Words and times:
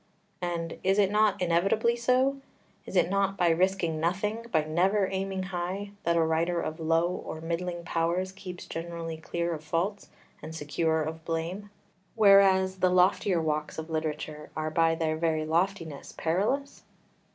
And 0.41 0.79
is 0.83 0.97
it 0.97 1.11
not 1.11 1.39
inevitably 1.39 1.95
so? 1.95 2.37
Is 2.87 2.95
it 2.95 3.07
not 3.07 3.37
by 3.37 3.49
risking 3.51 3.99
nothing, 3.99 4.47
by 4.51 4.63
never 4.63 5.05
aiming 5.07 5.43
high, 5.53 5.91
that 6.05 6.15
a 6.15 6.23
writer 6.23 6.59
of 6.59 6.79
low 6.79 7.07
or 7.07 7.39
middling 7.39 7.83
powers 7.83 8.31
keeps 8.31 8.65
generally 8.65 9.17
clear 9.17 9.53
of 9.53 9.63
faults 9.63 10.09
and 10.41 10.55
secure 10.55 11.03
of 11.03 11.23
blame? 11.23 11.69
whereas 12.15 12.77
the 12.79 12.89
loftier 12.89 13.39
walks 13.39 13.77
of 13.77 13.91
literature 13.91 14.49
are 14.55 14.71
by 14.71 14.95
their 14.95 15.15
very 15.17 15.45
loftiness 15.45 16.13
perilous? 16.17 16.81